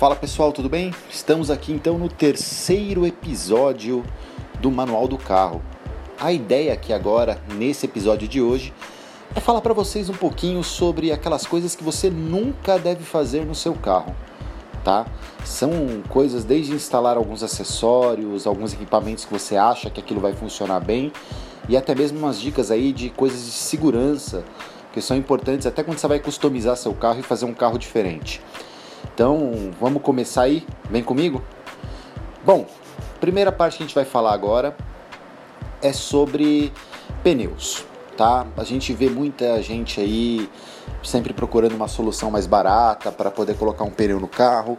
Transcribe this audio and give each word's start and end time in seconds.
Fala 0.00 0.16
pessoal, 0.16 0.50
tudo 0.50 0.66
bem? 0.66 0.94
Estamos 1.10 1.50
aqui 1.50 1.74
então 1.74 1.98
no 1.98 2.08
terceiro 2.08 3.04
episódio 3.04 4.02
do 4.58 4.70
Manual 4.70 5.06
do 5.06 5.18
Carro. 5.18 5.60
A 6.18 6.32
ideia 6.32 6.72
aqui 6.72 6.90
agora, 6.90 7.38
nesse 7.54 7.84
episódio 7.84 8.26
de 8.26 8.40
hoje, 8.40 8.72
é 9.36 9.40
falar 9.40 9.60
para 9.60 9.74
vocês 9.74 10.08
um 10.08 10.14
pouquinho 10.14 10.64
sobre 10.64 11.12
aquelas 11.12 11.46
coisas 11.46 11.76
que 11.76 11.84
você 11.84 12.08
nunca 12.08 12.78
deve 12.78 13.04
fazer 13.04 13.44
no 13.44 13.54
seu 13.54 13.74
carro, 13.74 14.16
tá? 14.82 15.04
São 15.44 15.70
coisas 16.08 16.44
desde 16.44 16.72
instalar 16.72 17.18
alguns 17.18 17.42
acessórios, 17.42 18.46
alguns 18.46 18.72
equipamentos 18.72 19.26
que 19.26 19.32
você 19.34 19.58
acha 19.58 19.90
que 19.90 20.00
aquilo 20.00 20.18
vai 20.18 20.32
funcionar 20.32 20.80
bem 20.80 21.12
e 21.68 21.76
até 21.76 21.94
mesmo 21.94 22.20
umas 22.20 22.40
dicas 22.40 22.70
aí 22.70 22.94
de 22.94 23.10
coisas 23.10 23.44
de 23.44 23.52
segurança 23.52 24.44
que 24.94 25.02
são 25.02 25.14
importantes 25.14 25.66
até 25.66 25.84
quando 25.84 25.98
você 25.98 26.08
vai 26.08 26.20
customizar 26.20 26.74
seu 26.78 26.94
carro 26.94 27.20
e 27.20 27.22
fazer 27.22 27.44
um 27.44 27.52
carro 27.52 27.76
diferente. 27.76 28.40
Então, 29.14 29.70
vamos 29.80 30.02
começar 30.02 30.42
aí? 30.42 30.66
Vem 30.88 31.02
comigo? 31.02 31.42
Bom, 32.44 32.66
primeira 33.20 33.52
parte 33.52 33.76
que 33.76 33.82
a 33.82 33.86
gente 33.86 33.94
vai 33.94 34.04
falar 34.04 34.32
agora 34.32 34.74
é 35.82 35.92
sobre 35.92 36.72
pneus, 37.22 37.84
tá? 38.16 38.46
A 38.56 38.64
gente 38.64 38.92
vê 38.92 39.10
muita 39.10 39.60
gente 39.62 40.00
aí 40.00 40.48
sempre 41.02 41.32
procurando 41.32 41.74
uma 41.74 41.88
solução 41.88 42.30
mais 42.30 42.46
barata 42.46 43.12
para 43.12 43.30
poder 43.30 43.56
colocar 43.56 43.84
um 43.84 43.90
pneu 43.90 44.18
no 44.20 44.28
carro. 44.28 44.78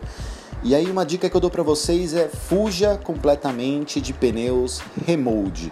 E 0.64 0.76
aí 0.76 0.90
uma 0.90 1.06
dica 1.06 1.30
que 1.30 1.36
eu 1.36 1.42
dou 1.42 1.50
para 1.50 1.64
vocês 1.64 2.14
é 2.14 2.28
fuja 2.28 3.00
completamente 3.04 4.00
de 4.00 4.14
pneus 4.14 4.82
remold. 5.06 5.72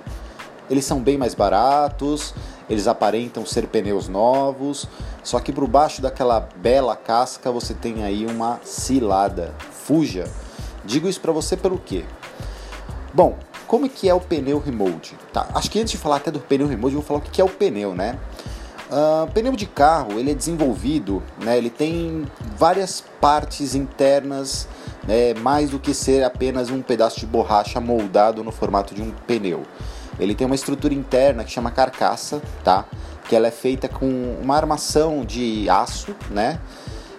Eles 0.70 0.86
são 0.86 1.00
bem 1.00 1.18
mais 1.18 1.34
baratos, 1.34 2.34
eles 2.70 2.88
aparentam 2.88 3.46
ser 3.46 3.68
pneus 3.68 4.08
novos, 4.08 4.88
só 5.24 5.40
que 5.40 5.52
por 5.52 5.68
baixo 5.68 6.02
daquela 6.02 6.48
bela 6.58 6.96
casca 6.96 7.52
você 7.52 7.74
tem 7.74 8.04
aí 8.04 8.26
uma 8.26 8.60
cilada. 8.64 9.54
Fuja. 9.72 10.26
Digo 10.86 11.08
isso 11.08 11.20
para 11.20 11.32
você 11.32 11.58
pelo 11.58 11.80
quê? 11.80 12.06
Bom, 13.14 13.38
como 13.68 13.86
é 13.86 13.90
que 13.90 14.08
é 14.08 14.14
o 14.14 14.20
pneu 14.20 14.60
remote? 14.60 15.16
Tá, 15.34 15.48
acho 15.54 15.70
que 15.70 15.80
antes 15.80 15.92
de 15.92 15.98
falar 15.98 16.18
até 16.18 16.32
do 16.32 16.40
pneu 16.40 16.68
remote, 16.68 16.94
eu 16.94 17.02
vou 17.02 17.08
falar 17.08 17.20
o 17.20 17.22
que 17.22 17.42
é 17.42 17.44
o 17.44 17.50
pneu, 17.50 17.94
né? 17.94 18.18
Uh, 18.90 19.32
pneu 19.32 19.56
de 19.56 19.68
carro 19.68 20.14
ele 20.14 20.32
é 20.32 20.34
desenvolvido, 20.34 21.22
né, 21.44 21.56
ele 21.56 21.70
tem 21.70 22.26
várias 22.58 23.04
partes 23.22 23.76
internas, 23.76 24.68
né, 25.08 25.36
mais 25.36 25.70
do 25.70 25.78
que 25.78 25.94
ser 25.94 26.24
apenas 26.24 26.72
um 26.72 26.82
pedaço 26.82 27.20
de 27.20 27.28
borracha 27.28 27.80
moldado 27.80 28.44
no 28.44 28.52
formato 28.52 28.96
de 28.96 29.04
um 29.04 29.12
pneu. 29.28 29.62
Ele 30.20 30.36
tem 30.36 30.46
uma 30.46 30.56
estrutura 30.56 30.94
interna 30.94 31.44
que 31.44 31.52
chama 31.52 31.72
carcaça, 31.72 32.42
tá? 32.64 32.86
Que 33.28 33.36
ela 33.36 33.48
é 33.48 33.52
feita 33.52 33.88
com 33.88 34.38
uma 34.42 34.56
armação 34.56 35.24
de 35.24 35.70
aço, 35.70 36.16
né? 36.30 36.60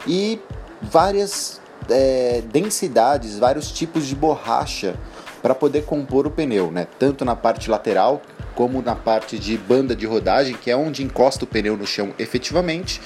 E 0.07 0.41
várias 0.83 1.61
é, 1.89 2.42
densidades, 2.53 3.39
vários 3.39 3.70
tipos 3.70 4.07
de 4.07 4.15
borracha 4.15 4.97
para 5.42 5.55
poder 5.55 5.84
compor 5.84 6.27
o 6.27 6.31
pneu, 6.31 6.70
né? 6.70 6.87
Tanto 6.98 7.25
na 7.25 7.34
parte 7.34 7.70
lateral 7.70 8.20
como 8.55 8.83
na 8.83 8.95
parte 8.95 9.39
de 9.39 9.57
banda 9.57 9.97
de 9.97 10.07
rodagem, 10.07 10.55
que 10.55 10.70
é 10.70 10.77
onde 10.77 11.03
encosta 11.03 11.45
o 11.45 11.48
pneu 11.48 11.77
no 11.77 11.87
chão 11.87 12.12
efetivamente. 12.19 13.01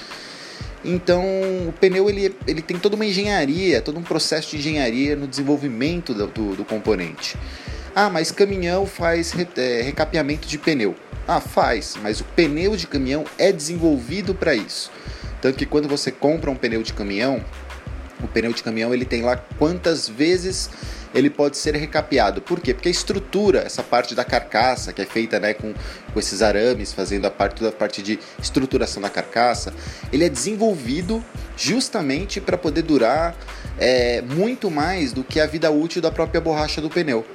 Então, 0.83 1.23
o 1.67 1.73
pneu 1.79 2.09
ele, 2.09 2.35
ele 2.45 2.61
tem 2.61 2.77
toda 2.77 2.95
uma 2.95 3.05
engenharia, 3.05 3.81
todo 3.81 3.97
um 3.97 4.03
processo 4.03 4.51
de 4.51 4.57
engenharia 4.57 5.15
no 5.15 5.27
desenvolvimento 5.27 6.13
do, 6.13 6.27
do, 6.27 6.55
do 6.57 6.65
componente. 6.65 7.37
Ah, 7.97 8.09
mas 8.09 8.29
caminhão 8.29 8.85
faz 8.85 9.33
é, 9.55 9.81
recapeamento 9.81 10.49
de 10.49 10.57
pneu. 10.57 10.93
Ah, 11.25 11.39
faz, 11.39 11.95
mas 12.03 12.19
o 12.19 12.25
pneu 12.25 12.75
de 12.75 12.87
caminhão 12.87 13.23
é 13.37 13.53
desenvolvido 13.53 14.35
para 14.35 14.53
isso. 14.53 14.91
Tanto 15.41 15.57
que 15.57 15.65
quando 15.65 15.87
você 15.87 16.11
compra 16.11 16.51
um 16.51 16.57
pneu 16.57 16.83
de 16.83 16.91
caminhão, 16.91 17.41
o 18.21 18.27
pneu 18.27 18.51
de 18.51 18.61
caminhão 18.61 18.93
ele 18.93 19.05
tem 19.05 19.21
lá 19.21 19.37
quantas 19.57 20.09
vezes 20.09 20.69
ele 21.13 21.29
pode 21.29 21.55
ser 21.55 21.73
recapeado. 21.73 22.41
Por 22.41 22.59
quê? 22.59 22.73
Porque 22.73 22.89
a 22.89 22.91
estrutura, 22.91 23.59
essa 23.59 23.81
parte 23.81 24.13
da 24.13 24.25
carcaça, 24.25 24.91
que 24.91 25.01
é 25.01 25.05
feita 25.05 25.39
né, 25.39 25.53
com, 25.53 25.73
com 26.13 26.19
esses 26.19 26.41
arames, 26.41 26.91
fazendo 26.91 27.25
a 27.27 27.31
parte, 27.31 27.59
toda 27.59 27.69
a 27.69 27.73
parte 27.73 28.03
de 28.03 28.19
estruturação 28.37 29.01
da 29.01 29.09
carcaça, 29.09 29.73
ele 30.11 30.25
é 30.25 30.29
desenvolvido 30.29 31.23
justamente 31.55 32.41
para 32.41 32.57
poder 32.57 32.81
durar 32.81 33.33
é, 33.79 34.21
muito 34.21 34.69
mais 34.69 35.13
do 35.13 35.23
que 35.23 35.39
a 35.39 35.45
vida 35.45 35.71
útil 35.71 36.01
da 36.01 36.11
própria 36.11 36.41
borracha 36.41 36.81
do 36.81 36.89
pneu. 36.89 37.25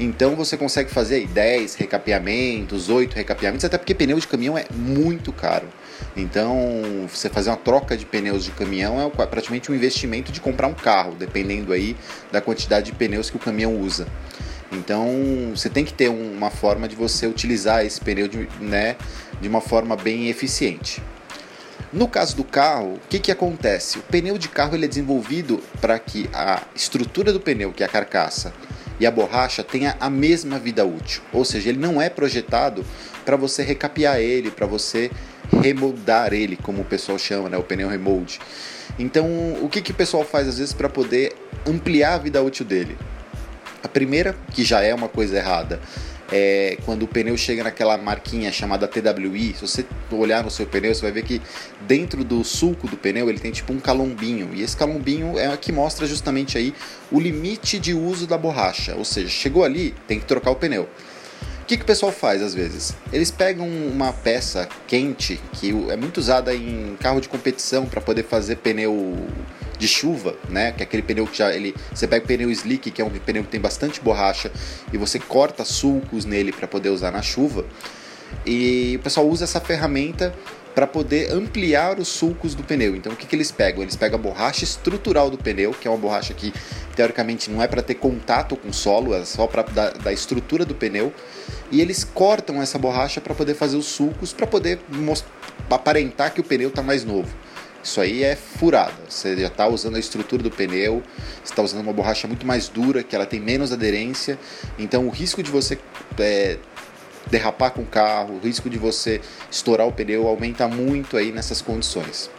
Então 0.00 0.36
você 0.36 0.56
consegue 0.56 0.90
fazer 0.90 1.26
10 1.26 1.74
recapeamentos, 1.74 2.88
8 2.88 3.14
recapeamentos, 3.14 3.64
até 3.64 3.76
porque 3.76 3.94
pneu 3.94 4.18
de 4.18 4.28
caminhão 4.28 4.56
é 4.56 4.64
muito 4.72 5.32
caro. 5.32 5.68
Então, 6.16 7.06
você 7.08 7.28
fazer 7.28 7.50
uma 7.50 7.56
troca 7.56 7.96
de 7.96 8.06
pneus 8.06 8.44
de 8.44 8.50
caminhão 8.50 9.00
é 9.00 9.26
praticamente 9.26 9.70
um 9.70 9.74
investimento 9.74 10.32
de 10.32 10.40
comprar 10.40 10.68
um 10.68 10.74
carro, 10.74 11.14
dependendo 11.14 11.72
aí 11.72 11.96
da 12.30 12.40
quantidade 12.40 12.86
de 12.86 12.92
pneus 12.92 13.30
que 13.30 13.36
o 13.36 13.40
caminhão 13.40 13.80
usa. 13.80 14.06
Então, 14.70 15.08
você 15.54 15.68
tem 15.68 15.84
que 15.84 15.92
ter 15.92 16.08
uma 16.08 16.50
forma 16.50 16.86
de 16.86 16.94
você 16.94 17.26
utilizar 17.26 17.84
esse 17.84 18.00
pneu 18.00 18.28
de, 18.28 18.48
né, 18.60 18.96
de 19.40 19.48
uma 19.48 19.60
forma 19.60 19.96
bem 19.96 20.28
eficiente. 20.28 21.02
No 21.90 22.06
caso 22.06 22.36
do 22.36 22.44
carro, 22.44 22.94
o 22.94 23.00
que, 23.08 23.18
que 23.18 23.32
acontece? 23.32 23.98
O 23.98 24.02
pneu 24.02 24.36
de 24.36 24.48
carro 24.48 24.74
ele 24.74 24.84
é 24.84 24.88
desenvolvido 24.88 25.62
para 25.80 25.98
que 25.98 26.28
a 26.34 26.62
estrutura 26.74 27.32
do 27.32 27.40
pneu, 27.40 27.72
que 27.72 27.82
é 27.82 27.86
a 27.86 27.88
carcaça, 27.88 28.52
e 29.00 29.06
a 29.06 29.10
borracha 29.10 29.62
tenha 29.62 29.96
a 30.00 30.10
mesma 30.10 30.58
vida 30.58 30.84
útil. 30.84 31.22
Ou 31.32 31.44
seja, 31.44 31.68
ele 31.68 31.78
não 31.78 32.00
é 32.00 32.08
projetado 32.08 32.84
para 33.24 33.36
você 33.36 33.62
recapear 33.62 34.18
ele, 34.18 34.50
para 34.50 34.66
você 34.66 35.10
remoldar 35.62 36.32
ele, 36.32 36.56
como 36.56 36.82
o 36.82 36.84
pessoal 36.84 37.18
chama, 37.18 37.48
né, 37.48 37.56
o 37.56 37.62
pneu 37.62 37.88
remold. 37.88 38.38
Então, 38.98 39.26
o 39.62 39.68
que, 39.68 39.80
que 39.80 39.92
o 39.92 39.94
pessoal 39.94 40.24
faz 40.24 40.48
às 40.48 40.58
vezes 40.58 40.74
para 40.74 40.88
poder 40.88 41.32
ampliar 41.66 42.14
a 42.14 42.18
vida 42.18 42.42
útil 42.42 42.64
dele? 42.64 42.96
A 43.82 43.88
primeira, 43.88 44.34
que 44.52 44.64
já 44.64 44.82
é 44.82 44.94
uma 44.94 45.08
coisa 45.08 45.36
errada, 45.36 45.80
é, 46.30 46.76
quando 46.84 47.04
o 47.04 47.08
pneu 47.08 47.36
chega 47.36 47.64
naquela 47.64 47.96
marquinha 47.96 48.52
chamada 48.52 48.86
TWI, 48.86 49.54
se 49.54 49.60
você 49.60 49.86
olhar 50.10 50.44
no 50.44 50.50
seu 50.50 50.66
pneu, 50.66 50.94
você 50.94 51.02
vai 51.02 51.12
ver 51.12 51.22
que 51.22 51.40
dentro 51.86 52.22
do 52.22 52.44
sulco 52.44 52.86
do 52.86 52.96
pneu 52.96 53.28
ele 53.28 53.38
tem 53.38 53.50
tipo 53.50 53.72
um 53.72 53.80
calombinho, 53.80 54.50
e 54.52 54.62
esse 54.62 54.76
calombinho 54.76 55.38
é 55.38 55.52
o 55.52 55.56
que 55.56 55.72
mostra 55.72 56.06
justamente 56.06 56.58
aí 56.58 56.74
o 57.10 57.18
limite 57.18 57.78
de 57.78 57.94
uso 57.94 58.26
da 58.26 58.36
borracha, 58.36 58.94
ou 58.96 59.04
seja, 59.04 59.28
chegou 59.28 59.64
ali, 59.64 59.94
tem 60.06 60.20
que 60.20 60.26
trocar 60.26 60.50
o 60.50 60.56
pneu. 60.56 60.88
O 61.62 61.66
que, 61.68 61.76
que 61.76 61.82
o 61.82 61.86
pessoal 61.86 62.10
faz 62.10 62.40
às 62.40 62.54
vezes? 62.54 62.96
Eles 63.12 63.30
pegam 63.30 63.68
uma 63.68 64.10
peça 64.10 64.66
quente 64.86 65.38
que 65.52 65.68
é 65.90 65.96
muito 65.96 66.16
usada 66.16 66.54
em 66.54 66.96
carro 66.98 67.20
de 67.20 67.28
competição 67.28 67.84
para 67.84 68.00
poder 68.00 68.24
fazer 68.24 68.56
pneu 68.56 69.18
de 69.78 69.88
chuva, 69.88 70.34
né? 70.48 70.72
Que 70.72 70.82
é 70.82 70.84
aquele 70.84 71.02
pneu 71.02 71.26
que 71.26 71.38
já 71.38 71.52
ele, 71.52 71.74
você 71.92 72.06
pega 72.06 72.24
o 72.24 72.28
pneu 72.28 72.50
slick, 72.50 72.90
que 72.90 73.00
é 73.00 73.04
um 73.04 73.10
pneu 73.10 73.44
que 73.44 73.50
tem 73.50 73.60
bastante 73.60 74.00
borracha 74.00 74.50
e 74.92 74.98
você 74.98 75.18
corta 75.18 75.64
sulcos 75.64 76.24
nele 76.24 76.52
para 76.52 76.66
poder 76.66 76.90
usar 76.90 77.10
na 77.10 77.22
chuva. 77.22 77.64
E 78.44 78.96
o 78.96 79.02
pessoal 79.02 79.26
usa 79.26 79.44
essa 79.44 79.60
ferramenta 79.60 80.34
para 80.74 80.86
poder 80.86 81.32
ampliar 81.32 81.98
os 81.98 82.06
sulcos 82.06 82.54
do 82.54 82.62
pneu. 82.62 82.94
Então 82.94 83.12
o 83.12 83.16
que, 83.16 83.26
que 83.26 83.34
eles 83.34 83.50
pegam? 83.50 83.82
Eles 83.82 83.96
pegam 83.96 84.16
a 84.16 84.22
borracha 84.22 84.62
estrutural 84.62 85.28
do 85.28 85.36
pneu, 85.36 85.72
que 85.72 85.88
é 85.88 85.90
uma 85.90 85.96
borracha 85.96 86.32
que 86.32 86.52
teoricamente 86.94 87.50
não 87.50 87.60
é 87.60 87.66
para 87.66 87.82
ter 87.82 87.94
contato 87.94 88.56
com 88.56 88.68
o 88.68 88.72
solo, 88.72 89.12
é 89.12 89.24
só 89.24 89.46
para 89.48 89.62
da, 89.62 89.90
da 89.90 90.12
estrutura 90.12 90.64
do 90.64 90.74
pneu, 90.74 91.12
e 91.70 91.80
eles 91.80 92.04
cortam 92.04 92.62
essa 92.62 92.78
borracha 92.78 93.20
para 93.20 93.34
poder 93.34 93.54
fazer 93.54 93.76
os 93.76 93.86
sulcos, 93.86 94.32
para 94.32 94.46
poder 94.46 94.78
aparentar 95.68 96.32
que 96.32 96.40
o 96.40 96.44
pneu 96.44 96.68
está 96.68 96.82
mais 96.82 97.04
novo. 97.04 97.28
Isso 97.82 98.00
aí 98.00 98.22
é 98.22 98.36
furada. 98.36 98.92
Você 99.08 99.36
já 99.36 99.46
está 99.46 99.66
usando 99.66 99.96
a 99.96 99.98
estrutura 99.98 100.42
do 100.42 100.50
pneu, 100.50 101.02
está 101.44 101.62
usando 101.62 101.80
uma 101.80 101.92
borracha 101.92 102.26
muito 102.26 102.46
mais 102.46 102.68
dura, 102.68 103.02
que 103.02 103.14
ela 103.14 103.26
tem 103.26 103.40
menos 103.40 103.72
aderência. 103.72 104.38
Então 104.78 105.06
o 105.06 105.10
risco 105.10 105.42
de 105.42 105.50
você 105.50 105.78
é, 106.18 106.58
derrapar 107.30 107.70
com 107.70 107.82
o 107.82 107.86
carro, 107.86 108.34
o 108.34 108.38
risco 108.38 108.68
de 108.68 108.78
você 108.78 109.20
estourar 109.50 109.86
o 109.86 109.92
pneu 109.92 110.26
aumenta 110.26 110.66
muito 110.66 111.16
aí 111.16 111.32
nessas 111.32 111.62
condições. 111.62 112.30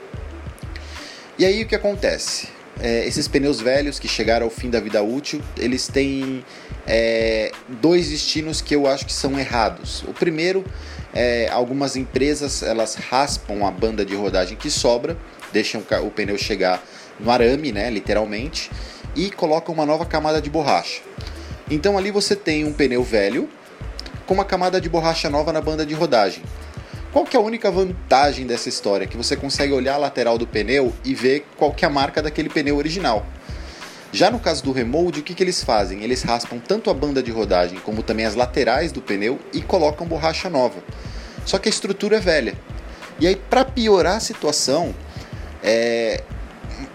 E 1.38 1.46
aí 1.46 1.64
o 1.64 1.68
que 1.68 1.76
acontece? 1.76 2.50
É, 2.82 3.06
esses 3.06 3.28
pneus 3.28 3.60
velhos 3.60 4.00
que 4.00 4.08
chegaram 4.08 4.46
ao 4.46 4.50
fim 4.50 4.70
da 4.70 4.80
vida 4.80 5.02
útil, 5.02 5.42
eles 5.58 5.88
têm 5.88 6.46
é, 6.88 7.52
dois 7.82 8.10
destinos 8.10 8.62
que 8.62 8.76
eu 8.76 8.88
acho 8.88 9.06
que 9.06 9.14
são 9.14 9.38
errados. 9.38 10.04
O 10.04 10.14
primeiro 10.14 10.64
é 11.14 11.50
algumas 11.50 11.96
empresas 11.96 12.62
elas 12.62 12.96
raspam 12.96 13.66
a 13.66 13.72
banda 13.72 14.06
de 14.06 14.16
rodagem 14.16 14.58
que 14.58 14.70
sobra, 14.70 15.18
deixam 15.52 15.84
o 16.04 16.12
pneu 16.12 16.38
chegar 16.38 16.84
no 17.20 17.32
arame, 17.32 17.72
né, 17.72 17.90
literalmente, 17.90 18.70
e 19.16 19.30
colocam 19.32 19.74
uma 19.74 19.86
nova 19.86 20.06
camada 20.06 20.42
de 20.42 20.50
borracha. 20.50 21.02
Então 21.70 21.98
ali 21.98 22.12
você 22.12 22.36
tem 22.36 22.66
um 22.66 22.74
pneu 22.74 23.04
velho 23.04 23.50
com 24.26 24.34
uma 24.34 24.46
camada 24.46 24.80
de 24.80 24.88
borracha 24.88 25.30
nova 25.30 25.52
na 25.52 25.62
banda 25.62 25.86
de 25.86 25.94
rodagem. 25.94 26.44
Qual 27.12 27.26
que 27.26 27.36
é 27.36 27.40
a 27.40 27.44
única 27.44 27.72
vantagem 27.72 28.46
dessa 28.46 28.70
história? 28.70 29.08
Que 29.08 29.18
você 29.18 29.36
consegue 29.36 29.74
olhar 29.74 29.96
a 29.96 29.98
lateral 29.98 30.38
do 30.38 30.46
pneu 30.46 30.94
e 31.04 31.16
ver 31.16 31.44
qual 31.58 31.74
que 31.74 31.84
é 31.84 31.88
a 31.88 31.92
marca 31.92 32.22
daquele 32.22 32.50
pneu 32.50 32.78
original. 32.78 33.26
Já 34.12 34.32
no 34.32 34.40
caso 34.40 34.64
do 34.64 34.72
remold, 34.72 35.20
o 35.20 35.24
que, 35.24 35.36
que 35.36 35.44
eles 35.44 35.64
fazem? 35.64 36.04
Eles 36.04 36.24
raspam 36.24 36.60
tanto 36.60 36.90
a 36.90 36.94
banda 36.94 37.22
de 37.22 37.32
rodagem 37.32 37.80
como 37.80 38.02
também 38.02 38.26
as 38.26 38.34
laterais 38.34 38.92
do 38.92 39.02
pneu 39.02 39.40
e 39.54 39.62
colocam 39.62 40.08
borracha 40.08 40.50
nova. 40.50 40.80
Só 41.46 41.60
que 41.60 41.70
a 41.70 41.72
estrutura 41.72 42.18
é 42.18 42.20
velha. 42.20 42.56
E 43.20 43.28
aí, 43.28 43.36
para 43.36 43.64
piorar 43.64 44.18
a 44.18 44.20
situação, 44.20 44.96
é... 45.62 46.24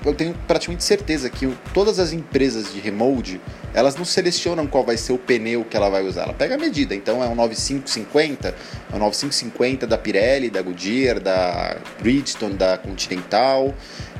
eu 0.04 0.12
tenho 0.12 0.34
praticamente 0.48 0.82
certeza 0.82 1.30
que 1.30 1.46
todas 1.72 2.00
as 2.00 2.12
empresas 2.12 2.72
de 2.72 2.80
remold, 2.80 3.40
elas 3.72 3.94
não 3.94 4.04
selecionam 4.04 4.66
qual 4.66 4.84
vai 4.84 4.96
ser 4.96 5.12
o 5.12 5.18
pneu 5.18 5.64
que 5.64 5.76
ela 5.76 5.88
vai 5.88 6.02
usar. 6.02 6.22
Ela 6.22 6.32
pega 6.32 6.56
a 6.56 6.58
medida. 6.58 6.96
Então 6.96 7.22
é 7.22 7.28
um 7.28 7.34
9550, 7.36 8.48
é 8.92 8.96
um 8.96 8.98
9550 8.98 9.86
da 9.86 9.96
Pirelli, 9.96 10.50
da 10.50 10.62
Goodyear, 10.62 11.20
da 11.20 11.76
Bridgestone, 12.00 12.54
da 12.54 12.76
Continental, 12.76 13.72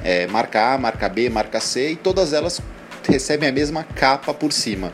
é, 0.04 0.28
marca 0.28 0.74
A, 0.74 0.78
marca 0.78 1.08
B, 1.08 1.28
marca 1.28 1.58
C, 1.58 1.92
e 1.92 1.96
todas 1.96 2.32
elas 2.32 2.60
recebem 3.08 3.48
a 3.48 3.52
mesma 3.52 3.84
capa 3.84 4.32
por 4.32 4.52
cima. 4.52 4.92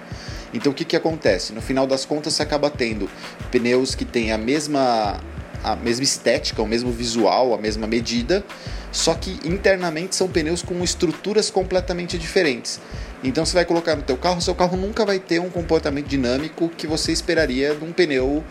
Então 0.52 0.72
o 0.72 0.74
que, 0.74 0.84
que 0.84 0.96
acontece? 0.96 1.52
No 1.52 1.60
final 1.60 1.86
das 1.86 2.04
contas 2.04 2.34
você 2.34 2.42
acaba 2.42 2.70
tendo 2.70 3.08
pneus 3.50 3.94
que 3.94 4.04
têm 4.04 4.32
a 4.32 4.38
mesma, 4.38 5.20
a 5.62 5.76
mesma 5.76 6.04
estética, 6.04 6.62
o 6.62 6.66
mesmo 6.66 6.90
visual, 6.90 7.54
a 7.54 7.58
mesma 7.58 7.86
medida, 7.86 8.44
só 8.90 9.14
que 9.14 9.38
internamente 9.44 10.16
são 10.16 10.28
pneus 10.28 10.62
com 10.62 10.82
estruturas 10.82 11.50
completamente 11.50 12.18
diferentes. 12.18 12.80
Então 13.22 13.44
você 13.44 13.54
vai 13.54 13.64
colocar 13.64 13.94
no 13.94 14.02
teu 14.02 14.16
carro, 14.16 14.40
seu 14.40 14.54
carro 14.54 14.76
nunca 14.76 15.04
vai 15.04 15.18
ter 15.18 15.40
um 15.40 15.50
comportamento 15.50 16.06
dinâmico 16.06 16.68
que 16.68 16.86
você 16.86 17.12
esperaria 17.12 17.74
de 17.74 17.84
um 17.84 17.92
pneu 17.92 18.42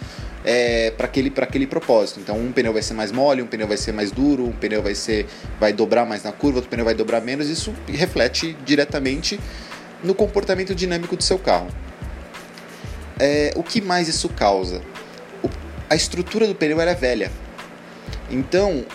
é, 0.44 0.92
para 0.92 1.06
aquele, 1.06 1.32
aquele 1.36 1.68
propósito. 1.68 2.20
Então 2.20 2.38
um 2.38 2.52
pneu 2.52 2.74
vai 2.74 2.82
ser 2.82 2.94
mais 2.94 3.12
mole, 3.12 3.42
um 3.42 3.48
pneu 3.48 3.68
vai 3.68 3.78
ser 3.78 3.92
mais 3.92 4.12
duro, 4.12 4.46
um 4.46 4.52
pneu 4.52 4.82
vai 4.82 4.96
ser 4.96 5.28
vai 5.60 5.74
dobrar 5.74 6.06
mais 6.06 6.24
na 6.24 6.32
curva, 6.32 6.58
outro 6.58 6.70
pneu 6.70 6.86
vai 6.86 6.94
dobrar 6.94 7.22
menos. 7.22 7.50
Isso 7.50 7.74
reflete 7.88 8.56
diretamente 8.66 9.40
no 10.04 10.14
comportamento 10.14 10.74
dinâmico 10.74 11.16
do 11.16 11.24
seu 11.24 11.38
carro. 11.38 11.68
É, 13.20 13.52
o 13.56 13.64
que 13.64 13.82
mais 13.82 14.08
isso 14.08 14.30
causa? 14.30 14.82
O, 15.44 15.50
a 15.90 15.96
estrutura 15.96 16.48
do 16.48 16.56
pneu 16.56 16.80
é 16.80 16.96
velha. 16.96 17.32
Então, 18.32 18.86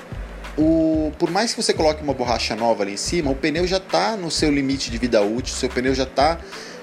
o, 0.56 1.12
por 1.18 1.30
mais 1.30 1.52
que 1.52 1.62
você 1.62 1.74
coloque 1.74 2.02
uma 2.02 2.14
borracha 2.14 2.54
nova 2.54 2.84
ali 2.84 2.92
em 2.92 2.96
cima, 2.96 3.30
o 3.30 3.34
pneu 3.34 3.66
já 3.66 3.76
está 3.76 4.16
no 4.16 4.30
seu 4.30 4.50
limite 4.50 4.90
de 4.90 4.96
vida 4.96 5.20
útil, 5.20 5.54
o 5.54 5.58
seu 5.58 5.68
pneu 5.68 5.94
já 5.94 6.04
está 6.04 6.38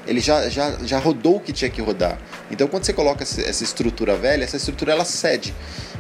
ele 0.08 0.20
já, 0.20 0.50
já, 0.50 0.78
já 0.84 1.00
rodou 1.00 1.38
o 1.38 1.40
que 1.40 1.52
tinha 1.52 1.70
que 1.70 1.82
rodar. 1.82 2.18
Então, 2.50 2.68
quando 2.68 2.84
você 2.84 2.94
coloca 2.94 3.24
essa 3.24 3.64
estrutura 3.64 4.16
velha, 4.16 4.44
essa 4.44 4.58
estrutura 4.58 4.92
ela 4.92 5.06
cede. 5.06 5.54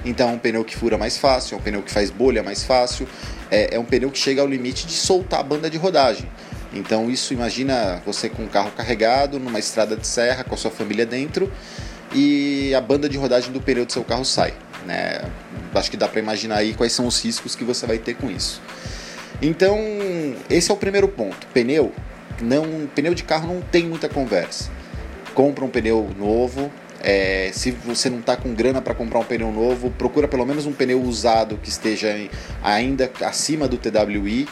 Então, 0.03 0.29
é 0.29 0.33
um 0.33 0.39
pneu 0.39 0.63
que 0.63 0.75
fura 0.75 0.97
mais 0.97 1.17
fácil, 1.17 1.55
é 1.55 1.57
um 1.59 1.61
pneu 1.61 1.81
que 1.81 1.91
faz 1.91 2.09
bolha 2.09 2.41
mais 2.41 2.63
fácil, 2.63 3.07
é, 3.49 3.75
é 3.75 3.79
um 3.79 3.85
pneu 3.85 4.09
que 4.09 4.17
chega 4.17 4.41
ao 4.41 4.47
limite 4.47 4.87
de 4.87 4.93
soltar 4.93 5.39
a 5.39 5.43
banda 5.43 5.69
de 5.69 5.77
rodagem. 5.77 6.27
Então 6.73 7.09
isso 7.09 7.33
imagina 7.33 8.01
você 8.05 8.29
com 8.29 8.43
um 8.43 8.47
carro 8.47 8.71
carregado 8.71 9.39
numa 9.39 9.59
estrada 9.59 9.95
de 9.95 10.07
serra 10.07 10.43
com 10.43 10.55
a 10.55 10.57
sua 10.57 10.71
família 10.71 11.05
dentro 11.05 11.51
e 12.13 12.73
a 12.73 12.81
banda 12.81 13.09
de 13.09 13.17
rodagem 13.17 13.51
do 13.51 13.59
pneu 13.59 13.85
do 13.85 13.91
seu 13.91 14.03
carro 14.03 14.23
sai. 14.23 14.53
Né? 14.85 15.21
Acho 15.75 15.91
que 15.91 15.97
dá 15.97 16.07
para 16.07 16.19
imaginar 16.19 16.57
aí 16.57 16.73
quais 16.73 16.93
são 16.93 17.05
os 17.05 17.21
riscos 17.21 17.55
que 17.55 17.63
você 17.63 17.85
vai 17.85 17.97
ter 17.97 18.15
com 18.15 18.31
isso. 18.31 18.61
Então 19.41 19.77
esse 20.49 20.71
é 20.71 20.73
o 20.73 20.77
primeiro 20.77 21.07
ponto. 21.07 21.45
Pneu 21.47 21.91
não, 22.41 22.87
pneu 22.93 23.13
de 23.13 23.23
carro 23.23 23.53
não 23.53 23.61
tem 23.61 23.85
muita 23.85 24.09
conversa. 24.09 24.69
Compra 25.33 25.63
um 25.63 25.69
pneu 25.69 26.09
novo. 26.17 26.71
É, 27.03 27.49
se 27.53 27.71
você 27.71 28.09
não 28.09 28.19
está 28.19 28.35
com 28.35 28.53
grana 28.53 28.81
para 28.81 28.93
comprar 28.93 29.19
um 29.19 29.23
pneu 29.23 29.51
novo, 29.51 29.89
procura 29.91 30.27
pelo 30.27 30.45
menos 30.45 30.65
um 30.65 30.73
pneu 30.73 31.01
usado 31.01 31.57
que 31.57 31.69
esteja 31.69 32.15
ainda 32.63 33.09
acima 33.21 33.67
do 33.67 33.77
TWI 33.77 34.47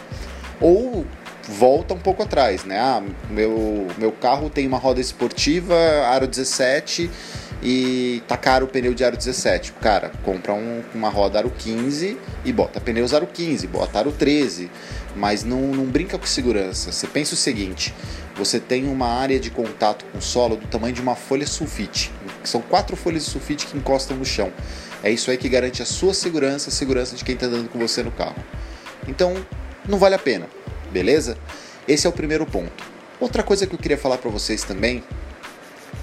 ou 0.60 1.06
volta 1.48 1.94
um 1.94 2.00
pouco 2.00 2.24
atrás, 2.24 2.64
né? 2.64 2.80
Ah, 2.80 3.04
meu, 3.30 3.88
meu 3.98 4.12
carro 4.12 4.50
tem 4.50 4.68
uma 4.68 4.78
roda 4.78 5.02
esportiva, 5.02 5.76
aro 6.08 6.28
17 6.28 7.10
e 7.62 8.24
tá 8.28 8.38
caro 8.38 8.66
o 8.66 8.70
pneu 8.70 8.94
de 8.94 9.04
aro 9.04 9.18
17. 9.18 9.74
Cara, 9.74 10.12
compra 10.24 10.54
um, 10.54 10.82
uma 10.94 11.10
roda 11.10 11.40
aro 11.40 11.52
15 11.56 12.18
e 12.46 12.54
bota 12.54 12.80
pneus 12.80 13.14
aro 13.14 13.28
15, 13.28 13.68
bota 13.68 14.00
aro 14.00 14.12
13, 14.12 14.70
mas 15.16 15.44
não, 15.44 15.62
não 15.74 15.86
brinca 15.86 16.18
com 16.18 16.26
segurança. 16.26 16.92
Você 16.92 17.08
pensa 17.08 17.34
o 17.34 17.38
seguinte: 17.38 17.94
você 18.36 18.60
tem 18.60 18.88
uma 18.88 19.08
área 19.08 19.40
de 19.40 19.50
contato 19.50 20.06
com 20.06 20.18
o 20.18 20.22
solo 20.22 20.56
do 20.56 20.68
tamanho 20.68 20.94
de 20.94 21.02
uma 21.02 21.16
folha 21.16 21.48
sulfite. 21.48 22.12
São 22.44 22.62
quatro 22.62 22.96
folhas 22.96 23.26
de 23.26 23.32
sulfite 23.32 23.68
que 23.68 23.78
encostam 23.78 24.18
no 24.18 24.26
chão. 24.26 24.52
É 25.04 25.12
isso 25.12 25.32
aí 25.32 25.38
que 25.38 25.48
garante 25.48 25.82
a 25.82 25.86
sua 25.86 26.14
segurança, 26.14 26.70
a 26.70 26.74
segurança 26.74 27.16
de 27.16 27.24
quem 27.24 27.36
está 27.36 27.48
andando 27.48 27.70
com 27.70 27.80
você 27.80 28.04
no 28.04 28.12
carro. 28.12 28.44
Então, 29.08 29.34
não 29.88 29.98
vale 29.98 30.16
a 30.16 30.20
pena 30.20 30.48
beleza? 30.90 31.38
Esse 31.88 32.08
é 32.08 32.10
o 32.10 32.14
primeiro 32.14 32.46
ponto. 32.46 32.84
Outra 33.20 33.44
coisa 33.44 33.66
que 33.68 33.74
eu 33.74 33.80
queria 33.80 33.98
falar 33.98 34.18
para 34.18 34.30
vocês 34.30 34.64
também 34.64 35.04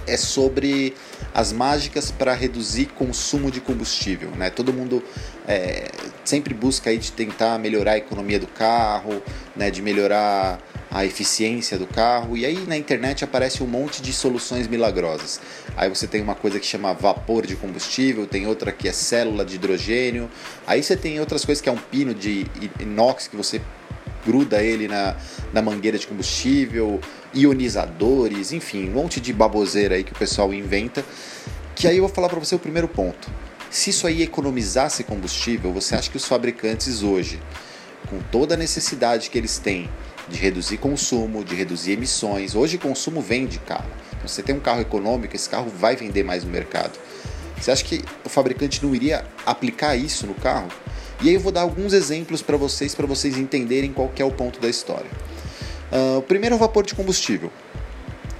é 0.06 0.16
sobre 0.16 0.94
as 1.34 1.52
mágicas 1.52 2.10
para 2.10 2.32
reduzir 2.32 2.86
consumo 2.86 3.50
de 3.50 3.60
combustível. 3.60 4.30
Né? 4.30 4.50
Todo 4.50 4.72
mundo 4.72 5.02
é, 5.46 5.90
sempre 6.24 6.54
busca 6.54 6.90
aí 6.90 6.98
de 6.98 7.12
tentar 7.12 7.58
melhorar 7.58 7.92
a 7.92 7.98
economia 7.98 8.38
do 8.38 8.46
carro, 8.46 9.22
né? 9.54 9.70
de 9.70 9.82
melhorar 9.82 10.58
a 10.90 11.04
eficiência 11.04 11.78
do 11.78 11.86
carro. 11.86 12.36
E 12.36 12.46
aí 12.46 12.64
na 12.66 12.76
internet 12.76 13.24
aparece 13.24 13.62
um 13.62 13.66
monte 13.66 14.00
de 14.00 14.12
soluções 14.12 14.66
milagrosas. 14.66 15.40
Aí 15.76 15.88
você 15.88 16.06
tem 16.06 16.22
uma 16.22 16.34
coisa 16.34 16.58
que 16.58 16.66
chama 16.66 16.94
vapor 16.94 17.46
de 17.46 17.56
combustível, 17.56 18.26
tem 18.26 18.46
outra 18.46 18.72
que 18.72 18.88
é 18.88 18.92
célula 18.92 19.44
de 19.44 19.56
hidrogênio. 19.56 20.30
Aí 20.66 20.82
você 20.82 20.96
tem 20.96 21.20
outras 21.20 21.44
coisas 21.44 21.60
que 21.60 21.68
é 21.68 21.72
um 21.72 21.76
pino 21.76 22.14
de 22.14 22.46
inox 22.80 23.28
que 23.28 23.36
você 23.36 23.60
gruda 24.26 24.62
ele 24.62 24.88
na, 24.88 25.16
na 25.52 25.62
mangueira 25.62 25.96
de 25.96 26.06
combustível, 26.06 27.00
ionizadores, 27.32 28.52
enfim, 28.52 28.88
um 28.88 28.94
monte 28.94 29.20
de 29.20 29.32
baboseira 29.32 29.94
aí 29.94 30.02
que 30.02 30.12
o 30.12 30.16
pessoal 30.16 30.52
inventa. 30.52 31.04
Que 31.74 31.86
aí 31.86 31.98
eu 31.98 32.02
vou 32.02 32.12
falar 32.12 32.28
para 32.28 32.40
você 32.40 32.54
o 32.54 32.58
primeiro 32.58 32.88
ponto. 32.88 33.30
Se 33.70 33.90
isso 33.90 34.06
aí 34.06 34.22
economizasse 34.22 35.04
combustível, 35.04 35.72
você 35.72 35.94
acha 35.94 36.10
que 36.10 36.16
os 36.16 36.24
fabricantes 36.24 37.02
hoje, 37.02 37.40
com 38.08 38.18
toda 38.30 38.54
a 38.54 38.56
necessidade 38.56 39.30
que 39.30 39.38
eles 39.38 39.58
têm 39.58 39.88
de 40.28 40.38
reduzir 40.38 40.78
consumo, 40.78 41.44
de 41.44 41.54
reduzir 41.54 41.92
emissões, 41.92 42.54
hoje 42.54 42.78
consumo 42.78 43.20
vende 43.20 43.58
carro. 43.58 43.90
Então, 44.12 44.26
você 44.26 44.42
tem 44.42 44.54
um 44.54 44.60
carro 44.60 44.80
econômico, 44.80 45.36
esse 45.36 45.48
carro 45.48 45.70
vai 45.70 45.94
vender 45.94 46.24
mais 46.24 46.42
no 46.42 46.50
mercado. 46.50 46.98
Você 47.60 47.70
acha 47.70 47.84
que 47.84 48.04
o 48.24 48.28
fabricante 48.28 48.84
não 48.84 48.94
iria 48.94 49.24
aplicar 49.44 49.96
isso 49.96 50.26
no 50.26 50.34
carro? 50.34 50.68
E 51.22 51.28
aí 51.28 51.34
eu 51.34 51.40
vou 51.40 51.52
dar 51.52 51.62
alguns 51.62 51.92
exemplos 51.92 52.42
para 52.42 52.56
vocês, 52.56 52.94
para 52.94 53.06
vocês 53.06 53.38
entenderem 53.38 53.92
qual 53.92 54.10
é 54.16 54.24
o 54.24 54.30
ponto 54.30 54.60
da 54.60 54.68
história. 54.68 55.10
Uh, 55.90 56.18
o 56.18 56.22
primeiro 56.22 56.54
é 56.54 56.56
o 56.56 56.58
vapor 56.58 56.84
de 56.84 56.94
combustível. 56.94 57.50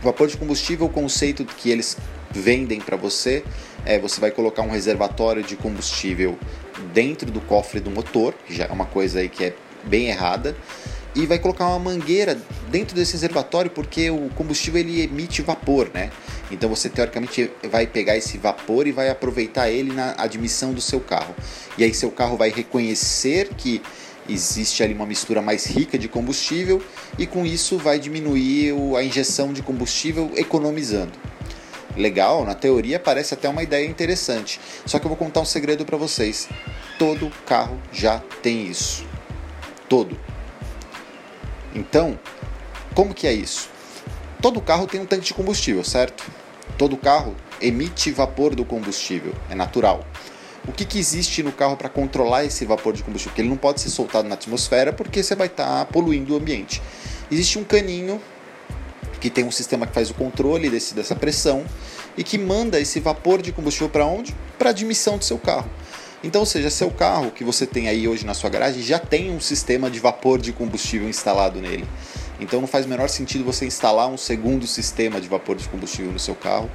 O 0.00 0.05
vapor 0.05 0.28
de 0.28 0.37
combustível, 0.37 0.87
o 0.87 0.90
conceito 0.90 1.44
que 1.44 1.70
eles 1.70 1.96
vendem 2.31 2.81
para 2.81 2.96
você 2.96 3.43
é 3.84 3.99
você 3.99 4.20
vai 4.20 4.31
colocar 4.31 4.62
um 4.62 4.70
reservatório 4.70 5.43
de 5.43 5.56
combustível 5.56 6.38
dentro 6.93 7.31
do 7.31 7.40
cofre 7.40 7.81
do 7.81 7.90
motor, 7.90 8.34
já 8.49 8.64
é 8.64 8.73
uma 8.73 8.87
coisa 8.87 9.20
aí 9.20 9.29
que 9.29 9.44
é 9.44 9.55
bem 9.84 10.08
errada, 10.08 10.55
e 11.17 11.25
vai 11.25 11.39
colocar 11.39 11.67
uma 11.69 11.79
mangueira 11.79 12.39
dentro 12.70 12.94
desse 12.94 13.13
reservatório 13.13 13.70
porque 13.70 14.11
o 14.11 14.29
combustível 14.35 14.79
ele 14.79 15.01
emite 15.01 15.41
vapor, 15.41 15.91
né? 15.93 16.11
Então 16.51 16.69
você 16.69 16.91
teoricamente 16.91 17.51
vai 17.70 17.87
pegar 17.87 18.17
esse 18.17 18.37
vapor 18.37 18.87
e 18.87 18.93
vai 18.93 19.08
aproveitar 19.08 19.70
ele 19.70 19.93
na 19.93 20.15
admissão 20.19 20.75
do 20.75 20.81
seu 20.81 21.01
carro. 21.01 21.35
E 21.79 21.82
aí 21.82 21.94
seu 21.94 22.11
carro 22.11 22.37
vai 22.37 22.51
reconhecer 22.51 23.49
que 23.56 23.81
existe 24.29 24.82
ali 24.82 24.93
uma 24.93 25.06
mistura 25.06 25.41
mais 25.41 25.65
rica 25.65 25.96
de 25.99 26.06
combustível 26.06 26.82
e 27.19 27.27
com 27.27 27.46
isso 27.46 27.79
vai 27.79 27.99
diminuir 27.99 28.75
a 28.96 29.03
injeção 29.03 29.55
de 29.55 29.63
combustível 29.63 30.31
economizando. 30.37 31.13
Legal, 31.96 32.44
na 32.44 32.55
teoria 32.55 33.01
parece 33.01 33.32
até 33.32 33.49
uma 33.49 33.63
ideia 33.63 33.87
interessante. 33.87 34.61
Só 34.85 34.99
que 34.99 35.06
eu 35.06 35.08
vou 35.08 35.17
contar 35.17 35.41
um 35.41 35.46
segredo 35.46 35.87
para 35.87 35.96
vocês. 35.96 36.46
Todo 36.99 37.32
carro 37.46 37.81
já 37.91 38.23
tem 38.43 38.67
isso. 38.67 39.06
Todo. 39.89 40.35
Então, 41.77 42.19
como 42.95 43.13
que 43.13 43.27
é 43.27 43.33
isso? 43.35 43.69
Todo 44.41 44.63
carro 44.63 44.87
tem 44.87 44.99
um 44.99 45.06
tanque 45.06 45.27
de 45.27 45.35
combustível, 45.35 45.85
certo? 45.85 46.25
Todo 46.79 46.97
carro 46.97 47.37
emite 47.61 48.11
vapor 48.11 48.55
do 48.55 48.65
combustível, 48.65 49.35
é 49.51 49.55
natural. 49.55 50.05
O 50.67 50.73
que, 50.73 50.85
que 50.85 50.99
existe 50.99 51.43
no 51.43 51.53
carro 51.53 51.77
para 51.77 51.89
controlar 51.89 52.45
esse 52.45 52.65
vapor 52.65 52.95
de 52.95 53.03
combustível? 53.03 53.31
Porque 53.31 53.43
ele 53.43 53.51
não 53.51 53.59
pode 53.59 53.83
ser 53.83 53.91
soltado 53.91 54.27
na 54.27 54.35
atmosfera 54.35 54.93
porque 54.93 55.23
você 55.23 55.35
vai 55.35 55.49
estar 55.49 55.67
tá 55.67 55.85
poluindo 55.85 56.33
o 56.33 56.37
ambiente. 56.37 56.83
Existe 57.31 57.59
um 57.59 57.65
caninho 57.65 58.21
que 59.21 59.29
tem 59.29 59.45
um 59.45 59.51
sistema 59.51 59.87
que 59.87 59.93
faz 59.93 60.11
o 60.11 60.15
controle 60.15 60.71
desse, 60.71 60.95
dessa 60.95 61.15
pressão 61.15 61.65
e 62.17 62.25
que 62.25 62.39
manda 62.39 62.81
esse 62.81 63.01
vapor 63.01 63.43
de 63.43 63.53
combustível 63.53 63.91
para 63.91 64.06
onde? 64.06 64.35
Para 64.59 64.71
a 64.71 64.73
admissão 64.73 65.19
do 65.19 65.25
seu 65.25 65.39
carro. 65.39 65.71
Então, 66.25 66.41
ou 66.41 66.46
seja, 66.46 66.70
seu 66.70 66.91
carro 66.91 67.31
que 67.31 67.44
você 67.44 67.67
tem 67.67 67.89
aí 67.89 68.08
hoje 68.08 68.25
na 68.25 68.35
sua 68.35 68.51
garagem 68.51 68.82
já 68.82 68.99
tem 68.99 69.31
um 69.31 69.41
sistema 69.41 69.91
de 69.91 70.01
vapor 70.01 70.41
de 70.41 70.53
combustível 70.53 71.08
instalado 71.08 71.61
nele. 71.61 71.87
Então 72.41 72.61
não 72.61 72.69
faz 72.69 72.85
o 72.85 72.89
menor 72.89 73.08
sentido 73.08 73.44
você 73.44 73.65
instalar 73.67 74.08
um 74.08 74.17
segundo 74.17 74.67
sistema 74.67 75.20
de 75.20 75.29
vapor 75.29 75.56
de 75.56 75.69
combustível 75.69 76.13
no 76.13 76.19
seu 76.19 76.35
carro, 76.35 76.70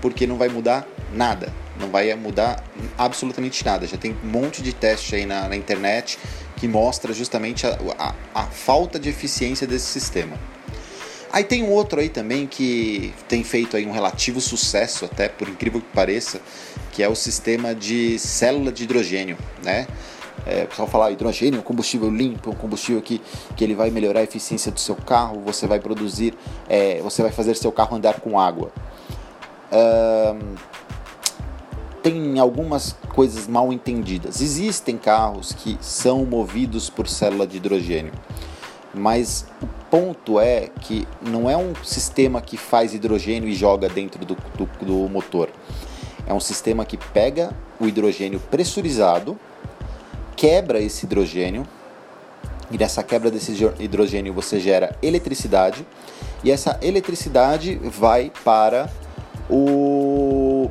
porque 0.00 0.26
não 0.26 0.36
vai 0.36 0.48
mudar 0.48 0.86
nada, 1.12 1.52
não 1.78 1.88
vai 1.88 2.14
mudar 2.14 2.62
absolutamente 2.96 3.64
nada. 3.64 3.86
Já 3.86 3.96
tem 3.96 4.16
um 4.22 4.28
monte 4.28 4.62
de 4.62 4.72
teste 4.72 5.14
aí 5.14 5.26
na, 5.26 5.48
na 5.48 5.56
internet 5.56 6.18
que 6.56 6.68
mostra 6.68 7.12
justamente 7.12 7.66
a, 7.66 7.76
a, 7.98 8.14
a 8.34 8.46
falta 8.46 8.98
de 8.98 9.08
eficiência 9.08 9.66
desse 9.66 9.86
sistema. 9.86 10.38
Aí 11.32 11.44
tem 11.44 11.62
um 11.62 11.70
outro 11.70 12.00
aí 12.00 12.08
também 12.08 12.46
que 12.46 13.14
tem 13.28 13.44
feito 13.44 13.76
aí 13.76 13.86
um 13.86 13.92
relativo 13.92 14.40
sucesso, 14.40 15.04
até 15.04 15.28
por 15.28 15.48
incrível 15.48 15.80
que 15.80 15.86
pareça, 15.94 16.40
que 16.92 17.02
é 17.02 17.08
o 17.08 17.14
sistema 17.14 17.74
de 17.74 18.18
célula 18.18 18.72
de 18.72 18.84
hidrogênio, 18.84 19.36
né? 19.62 19.86
É, 20.46 20.64
o 20.64 20.68
pessoal 20.68 20.88
fala 20.88 21.10
hidrogênio, 21.10 21.60
um 21.60 21.62
combustível 21.62 22.10
limpo, 22.10 22.50
um 22.50 22.54
combustível 22.54 23.02
que, 23.02 23.20
que 23.54 23.62
ele 23.62 23.74
vai 23.74 23.90
melhorar 23.90 24.20
a 24.20 24.22
eficiência 24.22 24.72
do 24.72 24.80
seu 24.80 24.96
carro, 24.96 25.42
você 25.44 25.66
vai 25.66 25.78
produzir, 25.78 26.34
é, 26.68 27.00
você 27.02 27.22
vai 27.22 27.30
fazer 27.30 27.54
seu 27.56 27.70
carro 27.70 27.96
andar 27.96 28.20
com 28.20 28.40
água. 28.40 28.72
Tem 32.02 32.38
algumas 32.38 32.96
coisas 33.14 33.46
mal 33.46 33.70
entendidas. 33.72 34.40
Existem 34.40 34.96
carros 34.96 35.52
que 35.52 35.76
são 35.82 36.24
movidos 36.24 36.88
por 36.88 37.06
célula 37.06 37.46
de 37.46 37.58
hidrogênio, 37.58 38.12
mas 38.94 39.46
o 39.62 39.66
ponto 39.90 40.40
é 40.40 40.68
que 40.80 41.06
não 41.20 41.50
é 41.50 41.56
um 41.56 41.74
sistema 41.84 42.40
que 42.40 42.56
faz 42.56 42.94
hidrogênio 42.94 43.48
e 43.48 43.54
joga 43.54 43.88
dentro 43.88 44.24
do, 44.24 44.34
do, 44.56 44.66
do 44.80 45.08
motor. 45.10 45.49
É 46.30 46.32
um 46.32 46.38
sistema 46.38 46.84
que 46.84 46.96
pega 46.96 47.50
o 47.80 47.88
hidrogênio 47.88 48.38
pressurizado, 48.38 49.36
quebra 50.36 50.78
esse 50.78 51.04
hidrogênio, 51.04 51.66
e 52.70 52.78
nessa 52.78 53.02
quebra 53.02 53.32
desse 53.32 53.50
hidrogênio 53.80 54.32
você 54.32 54.60
gera 54.60 54.94
eletricidade, 55.02 55.84
e 56.44 56.52
essa 56.52 56.78
eletricidade 56.82 57.74
vai 57.82 58.30
para 58.44 58.88
o 59.50 60.70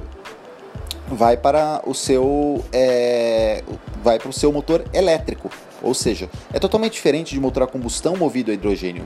vai 1.10 1.36
para 1.36 1.82
o 1.86 1.94
seu 1.94 2.64
é, 2.72 3.62
vai 4.02 4.18
para 4.18 4.30
o 4.30 4.34
seu 4.34 4.54
motor 4.54 4.86
elétrico, 4.94 5.52
ou 5.82 5.94
seja, 5.94 6.30
é 6.54 6.60
totalmente 6.60 6.94
diferente 6.94 7.34
de 7.34 7.40
motor 7.42 7.64
a 7.64 7.68
combustão 7.68 8.16
movido 8.16 8.50
a 8.50 8.54
hidrogênio. 8.54 9.04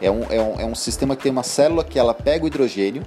É 0.00 0.10
um, 0.10 0.24
é, 0.28 0.42
um, 0.42 0.60
é 0.62 0.64
um 0.64 0.74
sistema 0.74 1.14
que 1.14 1.22
tem 1.22 1.30
uma 1.30 1.44
célula 1.44 1.84
que 1.84 1.96
ela 1.96 2.12
pega 2.12 2.44
o 2.44 2.48
hidrogênio, 2.48 3.04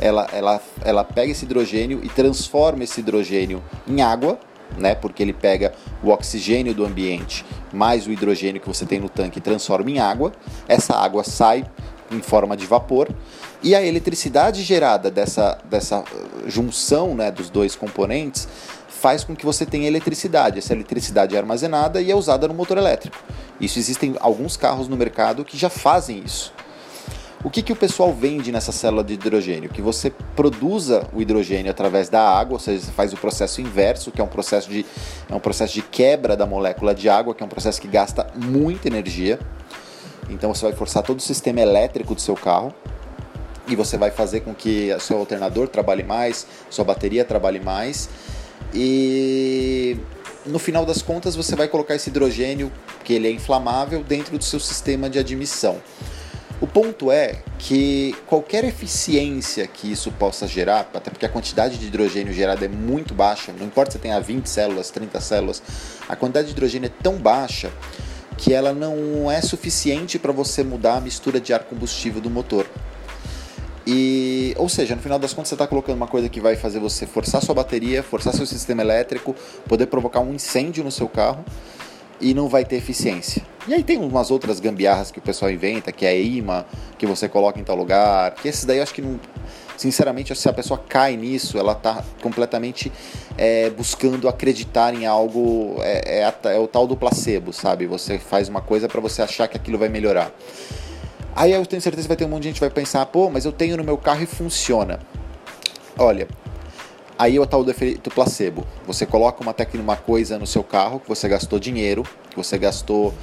ela, 0.00 0.26
ela, 0.32 0.60
ela 0.82 1.04
pega 1.04 1.32
esse 1.32 1.44
hidrogênio 1.44 2.00
e 2.02 2.08
transforma 2.08 2.84
esse 2.84 3.00
hidrogênio 3.00 3.62
em 3.86 4.02
água, 4.02 4.38
né? 4.76 4.94
Porque 4.94 5.22
ele 5.22 5.32
pega 5.32 5.72
o 6.02 6.10
oxigênio 6.10 6.74
do 6.74 6.84
ambiente 6.84 7.44
mais 7.72 8.06
o 8.06 8.10
hidrogênio 8.10 8.60
que 8.60 8.66
você 8.66 8.86
tem 8.86 8.98
no 8.98 9.08
tanque 9.08 9.38
e 9.38 9.42
transforma 9.42 9.90
em 9.90 9.98
água. 9.98 10.32
Essa 10.66 10.96
água 10.96 11.22
sai 11.22 11.64
em 12.10 12.20
forma 12.20 12.56
de 12.56 12.66
vapor 12.66 13.08
e 13.62 13.74
a 13.74 13.82
eletricidade 13.82 14.62
gerada 14.62 15.10
dessa, 15.10 15.58
dessa 15.64 16.04
junção 16.46 17.14
né, 17.14 17.30
dos 17.30 17.50
dois 17.50 17.74
componentes 17.74 18.48
faz 18.88 19.24
com 19.24 19.36
que 19.36 19.44
você 19.44 19.66
tenha 19.66 19.86
eletricidade. 19.86 20.58
Essa 20.58 20.72
eletricidade 20.72 21.36
é 21.36 21.38
armazenada 21.38 22.00
e 22.00 22.10
é 22.10 22.14
usada 22.14 22.48
no 22.48 22.54
motor 22.54 22.78
elétrico. 22.78 23.16
Isso 23.60 23.78
existem 23.78 24.16
alguns 24.20 24.56
carros 24.56 24.88
no 24.88 24.96
mercado 24.96 25.44
que 25.44 25.56
já 25.56 25.68
fazem 25.68 26.22
isso. 26.24 26.52
O 27.46 27.48
que, 27.48 27.62
que 27.62 27.72
o 27.72 27.76
pessoal 27.76 28.12
vende 28.12 28.50
nessa 28.50 28.72
célula 28.72 29.04
de 29.04 29.14
hidrogênio? 29.14 29.70
Que 29.70 29.80
você 29.80 30.10
produza 30.34 31.08
o 31.14 31.22
hidrogênio 31.22 31.70
através 31.70 32.08
da 32.08 32.20
água, 32.20 32.54
ou 32.54 32.58
seja, 32.58 32.84
você 32.84 32.90
faz 32.90 33.12
o 33.12 33.16
processo 33.16 33.60
inverso, 33.60 34.10
que 34.10 34.20
é 34.20 34.24
um 34.24 34.26
processo 34.26 34.68
de, 34.68 34.84
é 35.30 35.32
um 35.32 35.38
processo 35.38 35.72
de 35.74 35.80
quebra 35.80 36.36
da 36.36 36.44
molécula 36.44 36.92
de 36.92 37.08
água, 37.08 37.36
que 37.36 37.44
é 37.44 37.46
um 37.46 37.48
processo 37.48 37.80
que 37.80 37.86
gasta 37.86 38.26
muita 38.34 38.88
energia. 38.88 39.38
Então 40.28 40.52
você 40.52 40.66
vai 40.66 40.74
forçar 40.74 41.04
todo 41.04 41.20
o 41.20 41.22
sistema 41.22 41.60
elétrico 41.60 42.16
do 42.16 42.20
seu 42.20 42.34
carro 42.34 42.74
e 43.68 43.76
você 43.76 43.96
vai 43.96 44.10
fazer 44.10 44.40
com 44.40 44.52
que 44.52 44.88
seu 44.98 45.16
alternador 45.16 45.68
trabalhe 45.68 46.02
mais, 46.02 46.48
sua 46.68 46.84
bateria 46.84 47.24
trabalhe 47.24 47.60
mais 47.60 48.08
e 48.74 49.96
no 50.44 50.58
final 50.58 50.84
das 50.84 51.00
contas 51.00 51.36
você 51.36 51.54
vai 51.54 51.68
colocar 51.68 51.94
esse 51.94 52.10
hidrogênio, 52.10 52.72
que 53.04 53.12
ele 53.12 53.28
é 53.28 53.30
inflamável, 53.30 54.02
dentro 54.02 54.36
do 54.36 54.42
seu 54.42 54.58
sistema 54.58 55.08
de 55.08 55.20
admissão. 55.20 55.80
O 56.58 56.66
ponto 56.66 57.12
é 57.12 57.42
que 57.58 58.14
qualquer 58.26 58.64
eficiência 58.64 59.66
que 59.66 59.92
isso 59.92 60.10
possa 60.10 60.46
gerar, 60.46 60.88
até 60.94 61.10
porque 61.10 61.26
a 61.26 61.28
quantidade 61.28 61.76
de 61.76 61.86
hidrogênio 61.86 62.32
gerada 62.32 62.64
é 62.64 62.68
muito 62.68 63.12
baixa, 63.12 63.52
não 63.52 63.66
importa 63.66 63.92
se 63.92 63.98
tenha 63.98 64.18
20 64.18 64.46
células, 64.46 64.90
30 64.90 65.20
células, 65.20 65.62
a 66.08 66.16
quantidade 66.16 66.46
de 66.46 66.52
hidrogênio 66.54 66.86
é 66.86 67.02
tão 67.02 67.16
baixa 67.16 67.70
que 68.38 68.54
ela 68.54 68.72
não 68.72 69.30
é 69.30 69.40
suficiente 69.42 70.18
para 70.18 70.32
você 70.32 70.64
mudar 70.64 70.96
a 70.96 71.00
mistura 71.00 71.38
de 71.38 71.52
ar 71.52 71.60
combustível 71.60 72.22
do 72.22 72.30
motor. 72.30 72.66
E, 73.86 74.54
ou 74.56 74.68
seja, 74.68 74.96
no 74.96 75.02
final 75.02 75.18
das 75.18 75.32
contas 75.32 75.50
você 75.50 75.54
está 75.54 75.66
colocando 75.66 75.96
uma 75.96 76.08
coisa 76.08 76.28
que 76.28 76.40
vai 76.40 76.56
fazer 76.56 76.80
você 76.80 77.06
forçar 77.06 77.42
sua 77.42 77.54
bateria, 77.54 78.02
forçar 78.02 78.34
seu 78.34 78.46
sistema 78.46 78.82
elétrico, 78.82 79.36
poder 79.68 79.86
provocar 79.86 80.20
um 80.20 80.34
incêndio 80.34 80.82
no 80.82 80.90
seu 80.90 81.08
carro 81.08 81.44
e 82.20 82.34
não 82.34 82.48
vai 82.48 82.64
ter 82.64 82.76
eficiência. 82.76 83.42
E 83.68 83.74
aí 83.74 83.82
tem 83.82 83.98
umas 83.98 84.30
outras 84.30 84.60
gambiarras 84.60 85.10
que 85.10 85.18
o 85.18 85.22
pessoal 85.22 85.50
inventa, 85.50 85.90
que 85.90 86.06
é 86.06 86.20
imã, 86.20 86.64
que 86.96 87.04
você 87.06 87.28
coloca 87.28 87.58
em 87.58 87.64
tal 87.64 87.76
lugar, 87.76 88.34
que 88.34 88.48
esses 88.48 88.64
daí 88.64 88.78
eu 88.78 88.82
acho 88.82 88.94
que 88.94 89.02
não. 89.02 89.18
Sinceramente, 89.76 90.34
se 90.34 90.48
a 90.48 90.52
pessoa 90.54 90.82
cai 90.88 91.16
nisso, 91.16 91.58
ela 91.58 91.72
está 91.72 92.02
completamente 92.22 92.90
é, 93.36 93.68
buscando 93.68 94.26
acreditar 94.28 94.94
em 94.94 95.04
algo. 95.04 95.76
É, 95.80 96.22
é, 96.22 96.54
é, 96.54 96.58
o 96.58 96.66
tal 96.66 96.86
do 96.86 96.96
placebo, 96.96 97.52
sabe? 97.52 97.86
Você 97.86 98.18
faz 98.18 98.48
uma 98.48 98.62
coisa 98.62 98.88
para 98.88 99.00
você 99.00 99.20
achar 99.20 99.48
que 99.48 99.56
aquilo 99.56 99.76
vai 99.76 99.88
melhorar. 99.88 100.32
Aí 101.34 101.52
eu 101.52 101.66
tenho 101.66 101.82
certeza 101.82 102.04
que 102.04 102.08
vai 102.08 102.16
ter 102.16 102.24
um 102.24 102.28
monte 102.28 102.44
de 102.44 102.48
gente 102.48 102.54
que 102.54 102.60
vai 102.60 102.70
pensar, 102.70 103.04
pô, 103.06 103.28
mas 103.28 103.44
eu 103.44 103.52
tenho 103.52 103.76
no 103.76 103.84
meu 103.84 103.98
carro 103.98 104.22
e 104.22 104.26
funciona. 104.26 104.98
Olha, 105.98 106.26
Aí 107.18 107.36
é 107.36 107.40
o 107.40 107.46
tal 107.46 107.64
do 107.64 107.70
efeito 107.70 108.10
placebo. 108.10 108.66
Você 108.86 109.06
coloca 109.06 109.42
uma 109.42 109.54
técnica, 109.54 109.82
uma 109.82 109.96
coisa 109.96 110.38
no 110.38 110.46
seu 110.46 110.62
carro 110.62 111.00
que 111.00 111.08
você 111.08 111.28
gastou 111.28 111.58
dinheiro, 111.58 112.02
que 112.30 112.36
você 112.36 112.58
gastou 112.58 113.14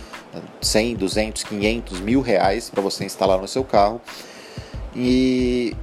100, 0.62 0.96
200, 0.96 1.44
500, 1.44 2.00
mil 2.00 2.22
reais 2.22 2.70
para 2.70 2.82
você 2.82 3.06
instalar 3.06 3.40
no 3.40 3.48
seu 3.48 3.64
carro. 3.64 4.02
E 4.96 5.76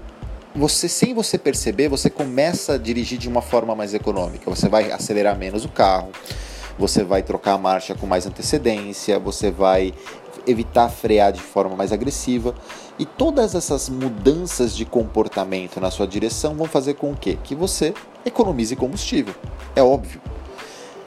você, 0.55 0.89
sem 0.89 1.15
você 1.15 1.39
perceber, 1.39 1.89
você 1.89 2.11
começa 2.11 2.75
a 2.75 2.79
dirigir 2.79 3.19
de 3.19 3.29
uma 3.29 3.43
forma 3.43 3.75
mais 3.75 3.95
econômica. 3.95 4.51
Você 4.51 4.69
vai 4.69 4.91
acelerar 4.91 5.39
menos 5.39 5.65
o 5.65 5.69
carro, 5.69 6.11
você 6.79 7.05
vai 7.05 7.23
trocar 7.23 7.53
a 7.53 7.59
marcha 7.59 7.95
com 7.95 8.07
mais 8.07 8.27
antecedência, 8.27 9.19
você 9.19 9.51
vai 9.51 9.95
evitar 10.47 10.89
frear 10.89 11.33
de 11.33 11.41
forma 11.41 11.77
mais 11.77 11.93
agressiva. 11.93 12.55
E 12.99 13.05
todas 13.05 13.55
essas 13.55 13.89
mudanças 13.89 14.77
de 14.77 14.85
comportamento 14.85 15.81
na 15.81 15.91
sua 15.91 16.07
direção 16.07 16.55
vão 16.55 16.67
fazer 16.67 16.95
com 16.95 17.15
que, 17.15 17.37
que 17.37 17.55
você 17.55 17.95
economize 18.25 18.75
combustível. 18.77 19.35
É 19.75 19.83
óbvio. 19.83 20.21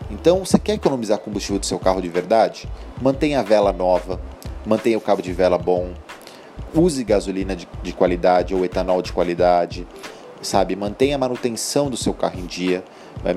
Então, 0.10 0.46
você 0.46 0.60
quer 0.60 0.74
economizar 0.74 1.18
combustível 1.20 1.60
do 1.60 1.66
seu 1.66 1.80
carro 1.80 2.02
de 2.02 2.10
verdade? 2.10 2.68
Mantenha 3.02 3.40
a 3.40 3.44
vela 3.44 3.74
nova, 3.74 4.20
mantenha 4.66 4.98
o 4.98 5.02
cabo 5.02 5.22
de 5.22 5.34
vela 5.34 5.58
bom, 5.58 5.94
use 6.74 7.04
gasolina 7.04 7.56
de, 7.56 7.68
de 7.82 7.94
qualidade 7.94 8.54
ou 8.54 8.64
etanol 8.64 9.02
de 9.02 9.12
qualidade, 9.12 9.88
sabe? 10.42 10.76
Mantenha 10.76 11.16
a 11.16 11.20
manutenção 11.20 11.90
do 11.90 11.98
seu 11.98 12.14
carro 12.14 12.40
em 12.40 12.46
dia, 12.46 12.84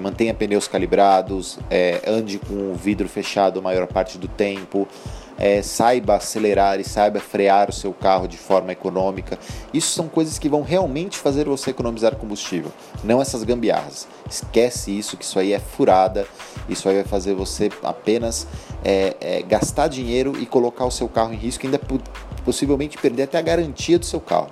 mantenha 0.00 0.34
pneus 0.34 0.66
calibrados, 0.66 1.58
é, 1.70 2.02
ande 2.06 2.38
com 2.38 2.72
o 2.72 2.74
vidro 2.74 3.08
fechado 3.08 3.58
a 3.60 3.62
maior 3.62 3.86
parte 3.86 4.18
do 4.18 4.28
tempo, 4.28 4.88
é, 5.38 5.62
saiba 5.62 6.16
acelerar 6.16 6.80
e 6.80 6.84
saiba 6.84 7.20
frear 7.20 7.70
o 7.70 7.72
seu 7.72 7.92
carro 7.92 8.26
de 8.26 8.36
forma 8.36 8.72
econômica. 8.72 9.38
Isso 9.72 9.94
são 9.94 10.08
coisas 10.08 10.38
que 10.38 10.48
vão 10.48 10.62
realmente 10.62 11.18
fazer 11.18 11.46
você 11.46 11.70
economizar 11.70 12.16
combustível, 12.16 12.72
não 13.04 13.20
essas 13.20 13.42
gambiarras. 13.42 14.06
Esquece 14.28 14.96
isso, 14.96 15.16
que 15.16 15.24
isso 15.24 15.38
aí 15.38 15.52
é 15.52 15.58
furada, 15.58 16.26
isso 16.68 16.88
aí 16.88 16.96
vai 16.96 17.04
fazer 17.04 17.34
você 17.34 17.70
apenas 17.82 18.46
é, 18.84 19.16
é, 19.20 19.42
gastar 19.42 19.88
dinheiro 19.88 20.32
e 20.40 20.46
colocar 20.46 20.84
o 20.84 20.90
seu 20.90 21.08
carro 21.08 21.32
em 21.32 21.36
risco, 21.36 21.66
ainda 21.66 21.80
possivelmente 22.44 22.96
perder 22.98 23.24
até 23.24 23.38
a 23.38 23.42
garantia 23.42 23.98
do 23.98 24.06
seu 24.06 24.20
carro. 24.20 24.48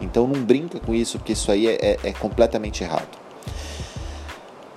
Então 0.00 0.26
não 0.26 0.42
brinca 0.42 0.80
com 0.80 0.94
isso, 0.94 1.18
porque 1.18 1.32
isso 1.32 1.52
aí 1.52 1.66
é, 1.66 1.78
é, 1.80 1.98
é 2.04 2.12
completamente 2.12 2.82
errado. 2.82 3.19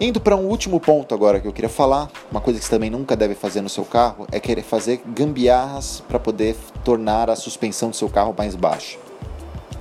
Indo 0.03 0.19
para 0.19 0.35
um 0.35 0.47
último 0.47 0.81
ponto 0.81 1.15
agora 1.15 1.39
que 1.39 1.47
eu 1.47 1.53
queria 1.53 1.69
falar, 1.69 2.11
uma 2.29 2.41
coisa 2.41 2.59
que 2.59 2.65
você 2.65 2.71
também 2.71 2.89
nunca 2.89 3.15
deve 3.15 3.33
fazer 3.33 3.61
no 3.61 3.69
seu 3.69 3.85
carro 3.85 4.27
é 4.33 4.37
querer 4.37 4.61
fazer 4.61 5.01
gambiarras 5.07 6.03
para 6.05 6.19
poder 6.19 6.57
tornar 6.83 7.29
a 7.29 7.37
suspensão 7.37 7.89
do 7.89 7.95
seu 7.95 8.09
carro 8.09 8.35
mais 8.37 8.53
baixa. 8.53 8.97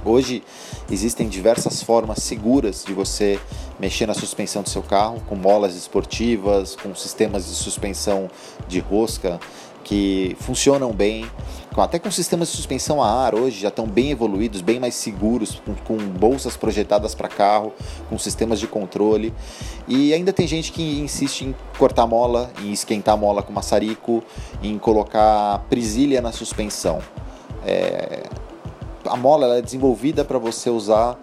Hoje 0.04 0.44
existem 0.88 1.28
diversas 1.28 1.82
formas 1.82 2.22
seguras 2.22 2.84
de 2.86 2.94
você 2.94 3.36
mexer 3.80 4.06
na 4.06 4.14
suspensão 4.14 4.62
do 4.62 4.70
seu 4.70 4.80
carro, 4.80 5.20
com 5.28 5.34
molas 5.34 5.74
esportivas, 5.74 6.76
com 6.76 6.94
sistemas 6.94 7.46
de 7.46 7.54
suspensão 7.56 8.30
de 8.68 8.78
rosca 8.78 9.40
que 9.82 10.36
funcionam 10.38 10.92
bem, 10.92 11.28
até 11.80 11.98
com 11.98 12.10
sistemas 12.10 12.48
de 12.48 12.56
suspensão 12.56 13.02
a 13.02 13.10
ar 13.10 13.34
hoje 13.34 13.60
já 13.60 13.68
estão 13.68 13.86
bem 13.86 14.10
evoluídos, 14.10 14.60
bem 14.60 14.78
mais 14.78 14.94
seguros, 14.94 15.62
com, 15.64 15.74
com 15.74 15.96
bolsas 15.96 16.56
projetadas 16.56 17.14
para 17.14 17.28
carro, 17.28 17.72
com 18.10 18.18
sistemas 18.18 18.60
de 18.60 18.66
controle. 18.66 19.32
E 19.88 20.12
ainda 20.12 20.32
tem 20.32 20.46
gente 20.46 20.72
que 20.72 21.00
insiste 21.00 21.42
em 21.42 21.54
cortar 21.78 22.06
mola, 22.06 22.50
em 22.62 22.72
esquentar 22.72 23.16
mola 23.16 23.42
com 23.42 23.52
maçarico, 23.52 24.22
em 24.62 24.78
colocar 24.78 25.60
presilha 25.70 26.20
na 26.20 26.32
suspensão. 26.32 26.98
É, 27.64 28.24
a 29.06 29.16
mola 29.16 29.58
é 29.58 29.62
desenvolvida 29.62 30.24
para 30.24 30.38
você 30.38 30.68
usar 30.68 31.18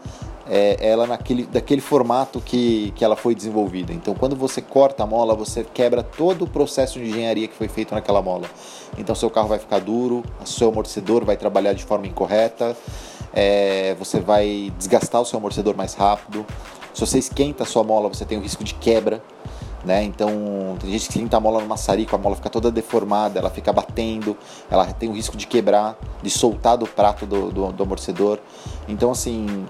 é, 0.50 0.78
ela 0.80 1.06
naquele, 1.06 1.44
daquele 1.44 1.80
formato 1.80 2.42
que, 2.42 2.92
que 2.96 3.06
ela 3.06 3.16
foi 3.16 3.36
desenvolvida. 3.36 3.94
Então, 3.94 4.16
quando 4.16 4.36
você 4.36 4.62
corta 4.62 5.04
a 5.04 5.06
mola, 5.06 5.36
você 5.36 5.64
quebra 5.64 6.02
todo 6.02 6.46
o 6.46 6.48
processo 6.48 6.98
de 7.00 7.06
engenharia 7.08 7.48
que 7.48 7.54
foi 7.56 7.68
feito 7.68 7.94
naquela 7.94 8.22
mola. 8.22 8.50
Então, 8.98 9.14
seu 9.14 9.30
carro 9.30 9.48
vai 9.48 9.60
ficar 9.60 9.80
duro, 9.80 10.24
seu 10.44 10.70
amortecedor 10.70 11.24
vai 11.24 11.38
trabalhar 11.38 11.74
de 11.74 11.84
forma 11.84 12.08
incorreta, 12.08 12.76
é, 13.32 13.96
você 14.00 14.20
vai 14.20 14.74
desgastar 14.78 15.22
o 15.22 15.26
seu 15.26 15.38
amortecedor 15.38 15.78
mais 15.78 15.94
rápido. 15.94 16.46
Se 16.94 17.02
você 17.02 17.20
esquenta 17.20 17.64
a 17.64 17.66
sua 17.66 17.84
mola, 17.84 18.10
você 18.10 18.26
tem 18.26 18.38
o 18.38 18.42
risco 18.42 18.64
de 18.64 18.74
quebra. 18.74 19.22
né? 19.86 20.04
Então 20.04 20.30
tem 20.80 20.92
gente 20.92 21.08
que 21.08 21.14
senta 21.14 21.38
a 21.38 21.40
mola 21.40 21.62
no 21.62 21.68
maçarico, 21.68 22.16
a 22.16 22.20
mola 22.20 22.36
fica 22.36 22.50
toda 22.50 22.72
deformada, 22.72 23.40
ela 23.40 23.50
fica 23.50 23.72
batendo, 23.72 24.36
ela 24.70 24.86
tem 24.88 25.10
o 25.10 25.14
risco 25.14 25.38
de 25.38 25.48
quebrar, 25.48 25.98
de 26.22 26.30
soltar 26.30 26.78
do 26.78 26.86
prato 26.88 27.26
do, 27.26 27.52
do, 27.52 27.72
do 27.72 27.84
amortecedor. 27.84 28.40
Então 28.88 29.12
assim 29.12 29.66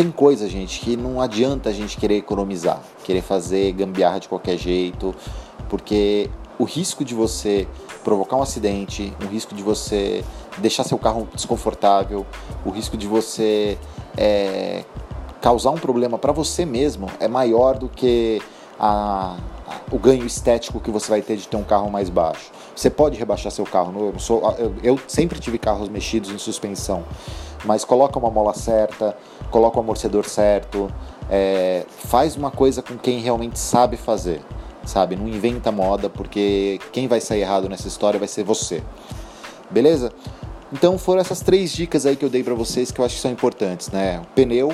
tem 0.00 0.10
coisa, 0.10 0.48
gente, 0.48 0.80
que 0.80 0.96
não 0.96 1.20
adianta 1.20 1.68
a 1.68 1.72
gente 1.74 1.98
querer 1.98 2.16
economizar, 2.16 2.80
querer 3.04 3.20
fazer 3.20 3.70
gambiarra 3.72 4.18
de 4.18 4.30
qualquer 4.30 4.56
jeito, 4.56 5.14
porque 5.68 6.30
o 6.58 6.64
risco 6.64 7.04
de 7.04 7.14
você 7.14 7.68
provocar 8.02 8.36
um 8.36 8.42
acidente, 8.42 9.12
o 9.22 9.26
risco 9.26 9.54
de 9.54 9.62
você 9.62 10.24
deixar 10.56 10.84
seu 10.84 10.96
carro 10.96 11.28
desconfortável, 11.34 12.24
o 12.64 12.70
risco 12.70 12.96
de 12.96 13.06
você 13.06 13.76
é, 14.16 14.86
causar 15.42 15.68
um 15.68 15.76
problema 15.76 16.16
para 16.16 16.32
você 16.32 16.64
mesmo 16.64 17.06
é 17.20 17.28
maior 17.28 17.76
do 17.76 17.86
que 17.86 18.40
a, 18.78 19.36
o 19.90 19.98
ganho 19.98 20.24
estético 20.24 20.80
que 20.80 20.90
você 20.90 21.10
vai 21.10 21.20
ter 21.20 21.36
de 21.36 21.46
ter 21.46 21.58
um 21.58 21.62
carro 21.62 21.90
mais 21.90 22.08
baixo. 22.08 22.50
Você 22.74 22.88
pode 22.88 23.18
rebaixar 23.18 23.52
seu 23.52 23.66
carro. 23.66 24.12
Eu, 24.14 24.18
sou, 24.18 24.54
eu, 24.58 24.74
eu 24.82 25.00
sempre 25.06 25.38
tive 25.38 25.58
carros 25.58 25.90
mexidos 25.90 26.30
em 26.30 26.38
suspensão, 26.38 27.04
mas 27.66 27.84
coloca 27.84 28.18
uma 28.18 28.30
mola 28.30 28.54
certa, 28.54 29.14
coloca 29.50 29.76
o 29.76 29.80
amortecedor 29.80 30.28
certo, 30.28 30.90
é, 31.28 31.84
faz 31.88 32.36
uma 32.36 32.50
coisa 32.50 32.82
com 32.82 32.96
quem 32.96 33.20
realmente 33.20 33.58
sabe 33.58 33.96
fazer, 33.96 34.40
sabe? 34.84 35.16
Não 35.16 35.28
inventa 35.28 35.70
moda, 35.70 36.08
porque 36.08 36.80
quem 36.92 37.06
vai 37.08 37.20
sair 37.20 37.40
errado 37.40 37.68
nessa 37.68 37.88
história 37.88 38.18
vai 38.18 38.28
ser 38.28 38.44
você. 38.44 38.82
Beleza? 39.70 40.12
Então 40.72 40.96
foram 40.98 41.20
essas 41.20 41.40
três 41.40 41.72
dicas 41.72 42.06
aí 42.06 42.16
que 42.16 42.24
eu 42.24 42.30
dei 42.30 42.44
para 42.44 42.54
vocês 42.54 42.90
que 42.90 43.00
eu 43.00 43.04
acho 43.04 43.16
que 43.16 43.20
são 43.20 43.30
importantes, 43.30 43.90
né? 43.90 44.20
O 44.20 44.26
pneu, 44.34 44.72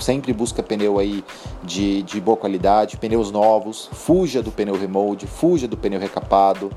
sempre 0.00 0.32
busca 0.32 0.62
pneu 0.62 0.98
aí 0.98 1.24
de, 1.62 2.02
de 2.02 2.20
boa 2.20 2.36
qualidade, 2.36 2.96
pneus 2.96 3.30
novos, 3.30 3.88
fuja 3.92 4.42
do 4.42 4.50
pneu 4.50 4.78
remold, 4.78 5.26
fuja 5.26 5.66
do 5.66 5.76
pneu 5.76 6.00
recapado, 6.00 6.70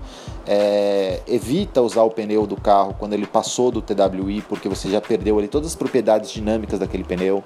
é, 0.46 1.22
evita 1.28 1.82
usar 1.82 2.04
o 2.04 2.10
pneu 2.10 2.46
do 2.46 2.56
carro 2.56 2.96
quando 2.98 3.14
ele 3.14 3.26
passou 3.26 3.72
do 3.72 3.82
TWI, 3.82 4.42
porque 4.42 4.68
você 4.68 4.90
já 4.90 5.00
perdeu 5.00 5.38
ali 5.38 5.48
todas 5.48 5.70
as 5.70 5.76
propriedades 5.76 6.32
dinâmicas 6.32 6.80
daquele 6.80 7.04
pneu 7.04 7.44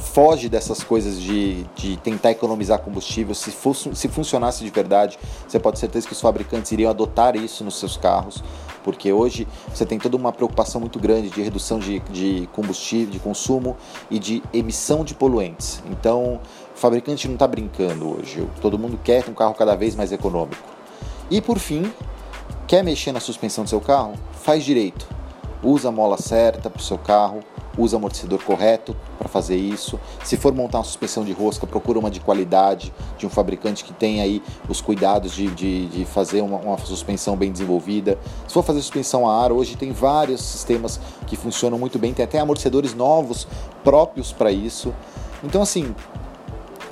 foge 0.00 0.48
dessas 0.48 0.82
coisas 0.82 1.20
de, 1.20 1.64
de 1.76 1.96
tentar 1.98 2.30
economizar 2.30 2.80
combustível. 2.80 3.34
Se, 3.34 3.50
fosse, 3.50 3.94
se 3.94 4.08
funcionasse 4.08 4.64
de 4.64 4.70
verdade, 4.70 5.18
você 5.46 5.60
pode 5.60 5.76
ter 5.76 5.80
certeza 5.80 6.06
que 6.06 6.12
os 6.12 6.20
fabricantes 6.20 6.72
iriam 6.72 6.90
adotar 6.90 7.36
isso 7.36 7.62
nos 7.62 7.78
seus 7.78 7.96
carros, 7.96 8.42
porque 8.82 9.12
hoje 9.12 9.46
você 9.72 9.84
tem 9.84 9.98
toda 9.98 10.16
uma 10.16 10.32
preocupação 10.32 10.80
muito 10.80 10.98
grande 10.98 11.28
de 11.28 11.42
redução 11.42 11.78
de, 11.78 12.00
de 12.10 12.48
combustível, 12.52 13.10
de 13.10 13.18
consumo 13.18 13.76
e 14.10 14.18
de 14.18 14.42
emissão 14.52 15.04
de 15.04 15.14
poluentes. 15.14 15.82
Então, 15.90 16.40
o 16.74 16.78
fabricante 16.78 17.28
não 17.28 17.34
está 17.34 17.46
brincando 17.46 18.18
hoje. 18.18 18.46
Todo 18.60 18.78
mundo 18.78 18.98
quer 19.04 19.28
um 19.28 19.34
carro 19.34 19.54
cada 19.54 19.76
vez 19.76 19.94
mais 19.94 20.10
econômico. 20.12 20.66
E 21.30 21.40
por 21.40 21.58
fim, 21.58 21.92
quer 22.66 22.82
mexer 22.82 23.12
na 23.12 23.20
suspensão 23.20 23.64
do 23.64 23.70
seu 23.70 23.80
carro? 23.80 24.14
Faz 24.42 24.64
direito. 24.64 25.06
Usa 25.62 25.90
a 25.90 25.92
mola 25.92 26.16
certa 26.16 26.70
para 26.70 26.80
o 26.80 26.82
seu 26.82 26.96
carro, 26.96 27.40
usa 27.78 27.96
amortecedor 27.96 28.42
correto 28.42 28.96
para 29.18 29.28
fazer 29.28 29.56
isso. 29.56 29.98
Se 30.24 30.36
for 30.36 30.52
montar 30.52 30.78
uma 30.78 30.84
suspensão 30.84 31.24
de 31.24 31.32
rosca, 31.32 31.66
procura 31.66 31.98
uma 31.98 32.10
de 32.10 32.20
qualidade, 32.20 32.92
de 33.16 33.26
um 33.26 33.30
fabricante 33.30 33.84
que 33.84 33.92
tenha 33.92 34.22
aí 34.22 34.42
os 34.68 34.80
cuidados 34.80 35.32
de, 35.32 35.46
de, 35.48 35.86
de 35.86 36.04
fazer 36.04 36.40
uma, 36.40 36.58
uma, 36.58 36.78
suspensão 36.78 37.36
bem 37.36 37.50
desenvolvida. 37.52 38.18
Se 38.46 38.54
for 38.54 38.62
fazer 38.62 38.80
suspensão 38.80 39.28
a 39.28 39.42
ar, 39.42 39.52
hoje 39.52 39.76
tem 39.76 39.92
vários 39.92 40.40
sistemas 40.40 41.00
que 41.26 41.36
funcionam 41.36 41.78
muito 41.78 41.98
bem, 41.98 42.12
tem 42.12 42.24
até 42.24 42.38
amortecedores 42.38 42.94
novos 42.94 43.46
próprios 43.84 44.32
para 44.32 44.50
isso. 44.50 44.94
Então 45.42 45.62
assim, 45.62 45.94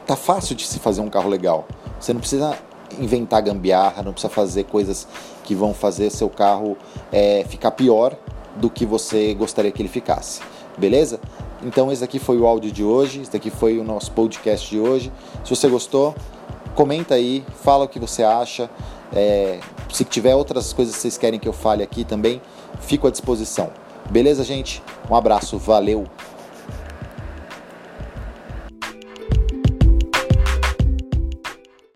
tá 0.07 0.17
fácil 0.17 0.55
de 0.55 0.67
se 0.67 0.79
fazer 0.79 1.01
um 1.01 1.11
carro 1.11 1.29
legal. 1.29 1.67
Você 1.99 2.13
não 2.13 2.21
precisa 2.21 2.57
inventar 2.99 3.43
gambiarra, 3.43 4.03
não 4.03 4.13
precisa 4.13 4.33
fazer 4.33 4.65
coisas 4.65 5.07
que 5.45 5.55
vão 5.55 5.75
fazer 5.75 6.11
seu 6.11 6.31
carro 6.31 6.77
é, 7.13 7.45
ficar 7.49 7.73
pior 7.73 8.17
do 8.57 8.71
que 8.71 8.87
você 8.87 9.35
gostaria 9.35 9.71
que 9.71 9.81
ele 9.83 9.89
ficasse 9.89 10.41
beleza? 10.79 11.21
Então 11.63 11.91
esse 11.91 12.05
aqui 12.05 12.19
foi 12.19 12.39
o 12.39 12.47
áudio 12.47 12.71
de 12.71 12.85
hoje, 12.85 13.21
esse 13.23 13.37
aqui 13.37 13.51
foi 13.51 13.79
o 13.79 13.85
nosso 13.85 14.13
podcast 14.13 14.69
de 14.69 14.79
hoje. 14.79 15.13
Se 15.45 15.55
você 15.55 15.69
gostou, 15.69 16.15
comenta 16.75 17.15
aí, 17.15 17.45
fala 17.63 17.85
o 17.85 17.89
que 17.89 17.99
você 17.99 18.23
acha. 18.23 18.71
É, 19.13 19.59
se 19.93 20.05
tiver 20.05 20.35
outras 20.35 20.73
coisas 20.73 20.95
que 20.95 21.03
vocês 21.03 21.19
querem 21.19 21.41
que 21.41 21.49
eu 21.49 21.53
fale 21.53 21.83
aqui 21.83 22.05
também, 22.05 22.41
fico 22.81 23.07
à 23.07 23.11
disposição. 23.11 23.71
Beleza, 24.11 24.45
gente? 24.45 24.83
Um 25.11 25.15
abraço, 25.15 25.59
valeu! 25.59 26.07